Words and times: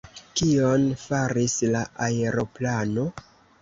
Kion 0.39 0.87
faris 1.03 1.59
la 1.77 1.85
aeroplano? 2.09 3.11